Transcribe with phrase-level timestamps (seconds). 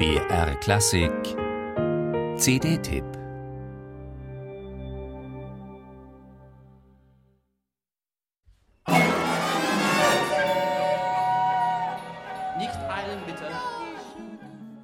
[0.00, 1.12] BR Klassik
[2.38, 3.04] CD-Tipp
[12.56, 13.44] Nicht eilen, bitte.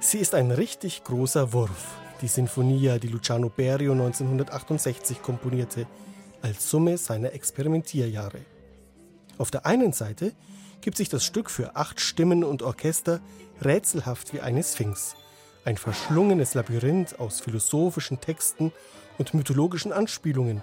[0.00, 5.86] Sie ist ein richtig großer Wurf, die Sinfonia, die Luciano Berio 1968 komponierte,
[6.40, 8.38] als Summe seiner Experimentierjahre.
[9.36, 10.32] Auf der einen Seite
[10.80, 13.20] gibt sich das Stück für acht Stimmen und Orchester
[13.64, 15.16] rätselhaft wie eine Sphinx.
[15.64, 18.72] Ein verschlungenes Labyrinth aus philosophischen Texten
[19.18, 20.62] und mythologischen Anspielungen,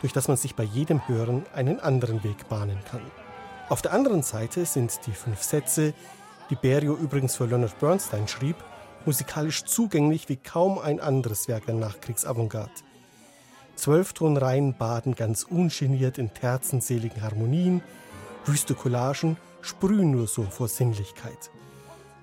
[0.00, 3.02] durch das man sich bei jedem Hören einen anderen Weg bahnen kann.
[3.68, 5.94] Auf der anderen Seite sind die fünf Sätze,
[6.50, 8.56] die Berio übrigens für Leonard Bernstein schrieb,
[9.04, 12.70] musikalisch zugänglich wie kaum ein anderes Werk der Nachkriegsavantgarde.
[13.74, 17.82] Zwölf Tonreihen baden ganz ungeniert in terzenseligen Harmonien,
[18.44, 21.50] wüste Collagen sprühen nur so vor Sinnlichkeit.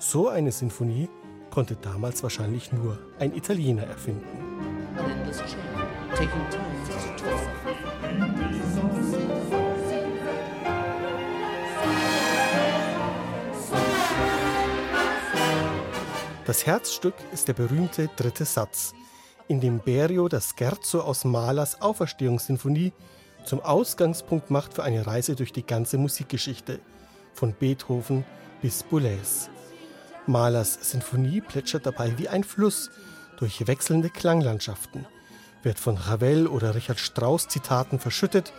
[0.06, 1.10] So eine Sinfonie
[1.50, 4.28] konnte damals wahrscheinlich nur ein Italiener erfinden.
[16.46, 18.94] Das Herzstück ist der berühmte dritte Satz,
[19.48, 22.92] in dem Berio das Scherzo aus Mahlers Auferstehungssinfonie
[23.46, 26.82] zum Ausgangspunkt macht für eine Reise durch die ganze Musikgeschichte,
[27.34, 28.26] von Beethoven
[28.62, 29.50] bis Boulez.
[30.28, 32.92] Mahlers Sinfonie plätschert dabei wie ein Fluss
[33.38, 35.06] durch wechselnde Klanglandschaften,
[35.64, 38.54] wird von Ravel oder Richard Strauss Zitaten verschüttet,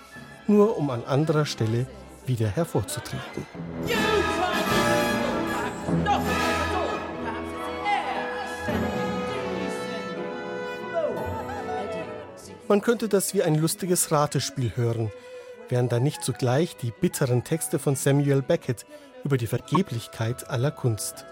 [0.47, 1.87] nur um an anderer Stelle
[2.27, 3.47] wieder hervorzutreten.
[12.67, 15.13] Man könnte das wie ein lustiges Ratespiel hören,
[15.69, 18.85] wären da nicht zugleich die bitteren Texte von Samuel Beckett
[19.23, 21.25] über die Vergeblichkeit aller Kunst.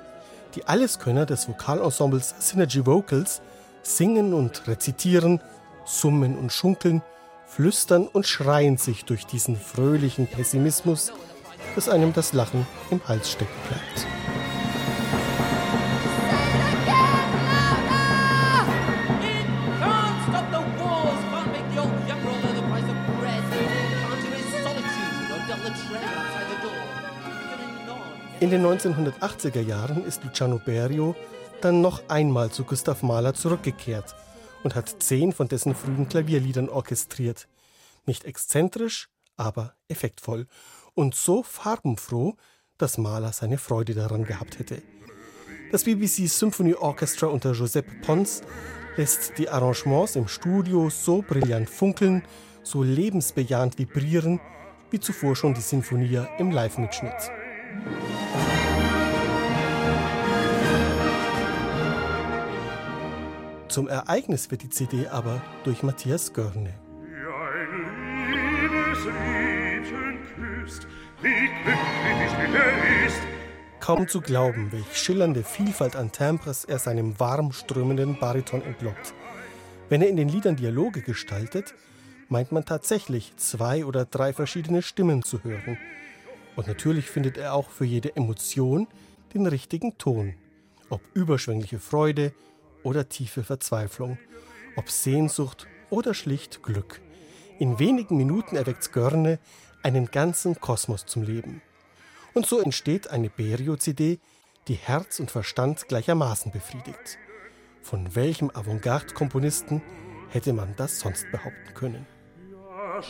[0.55, 3.41] Die Alleskönner des Vokalensembles Synergy Vocals
[3.83, 5.41] singen und rezitieren,
[5.85, 7.03] summen und schunkeln,
[7.47, 11.13] flüstern und schreien sich durch diesen fröhlichen Pessimismus,
[11.75, 14.22] dass einem das Lachen im Hals stecken bleibt.
[28.43, 31.15] In den 1980er Jahren ist Luciano Berio
[31.61, 34.17] dann noch einmal zu Gustav Mahler zurückgekehrt
[34.65, 37.47] und hat zehn von dessen frühen Klavierliedern orchestriert.
[38.05, 40.49] Nicht exzentrisch, aber effektvoll
[40.95, 42.35] und so farbenfroh,
[42.79, 44.83] dass Mahler seine Freude daran gehabt hätte.
[45.71, 48.43] Das BBC Symphony Orchestra unter Giuseppe Pons
[48.97, 52.25] lässt die Arrangements im Studio so brillant funkeln,
[52.65, 54.41] so lebensbejahend vibrieren,
[54.91, 57.31] wie zuvor schon die Sinfonia im Live-Mitschnitt.
[63.73, 66.75] Zum Ereignis wird die CD aber durch Matthias Görne.
[73.81, 79.15] Kaum zu glauben, welch schillernde Vielfalt an Timbres er seinem warm strömenden Bariton entlockt.
[79.89, 81.73] Wenn er in den Liedern Dialoge gestaltet,
[82.29, 85.79] meint man tatsächlich zwei oder drei verschiedene Stimmen zu hören.
[86.57, 88.87] Und natürlich findet er auch für jede Emotion
[89.33, 90.35] den richtigen Ton.
[90.91, 92.35] Ob überschwängliche Freude
[92.83, 94.19] oder tiefe Verzweiflung,
[94.77, 97.01] ob Sehnsucht oder schlicht Glück.
[97.59, 99.39] In wenigen Minuten erweckt Görne
[99.83, 101.63] einen ganzen Kosmos zum Leben.
[102.35, 104.19] Und so entsteht eine Berio-CD,
[104.69, 107.19] die Herz und Verstand gleichermaßen befriedigt.
[107.83, 109.83] Von welchem Avantgarde-Komponisten
[110.31, 112.07] hätte man das sonst behaupten können?
[112.51, 113.03] Ja,